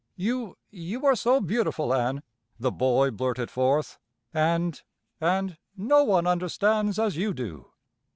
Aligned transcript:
"You 0.15 0.57
you 0.71 1.05
are 1.05 1.13
so 1.15 1.39
beautiful, 1.39 1.93
Ann," 1.93 2.23
the 2.59 2.71
boy 2.71 3.11
blurted 3.11 3.51
forth, 3.51 3.99
"and 4.33 4.81
and 5.19 5.57
no 5.77 6.03
one 6.03 6.25
understands 6.25 6.97
as 6.97 7.17
you 7.17 7.35
do." 7.35 7.67